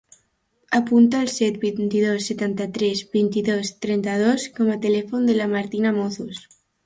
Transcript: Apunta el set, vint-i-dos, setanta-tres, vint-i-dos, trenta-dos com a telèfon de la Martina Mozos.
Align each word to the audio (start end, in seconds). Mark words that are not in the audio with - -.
Apunta 0.77 1.19
el 1.25 1.29
set, 1.33 1.59
vint-i-dos, 1.65 2.29
setanta-tres, 2.31 3.03
vint-i-dos, 3.17 3.71
trenta-dos 3.87 4.47
com 4.57 4.71
a 4.71 4.79
telèfon 4.87 5.29
de 5.31 5.37
la 5.41 5.51
Martina 5.55 5.93
Mozos. 5.99 6.43